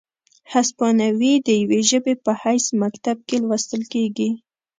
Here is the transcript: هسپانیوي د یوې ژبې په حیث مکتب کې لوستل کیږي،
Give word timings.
هسپانیوي 0.53 1.33
د 1.47 1.47
یوې 1.61 1.81
ژبې 1.89 2.13
په 2.25 2.31
حیث 2.41 2.65
مکتب 2.81 3.17
کې 3.27 3.37
لوستل 3.43 3.81
کیږي، 3.93 4.29